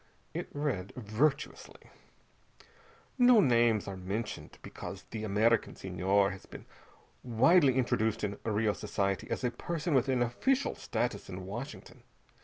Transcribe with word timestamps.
It 0.33 0.49
read, 0.51 0.93
virtuously: 0.95 1.91
No 3.19 3.39
names 3.39 3.87
are 3.87 3.95
mentioned 3.95 4.57
because 4.63 5.03
the 5.11 5.23
American 5.23 5.75
Senhor 5.75 6.31
has 6.31 6.47
been 6.47 6.65
widely 7.21 7.75
introduced 7.75 8.23
in 8.23 8.39
Rio 8.43 8.73
society 8.73 9.29
as 9.29 9.43
a 9.43 9.51
person 9.51 9.93
with 9.93 10.09
an 10.09 10.23
official 10.23 10.73
status 10.73 11.29
in 11.29 11.45
Washington. 11.45 12.01